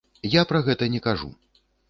Я 0.35 0.43
пра 0.51 0.61
гэта 0.69 0.89
не 0.95 1.03
кажу. 1.09 1.31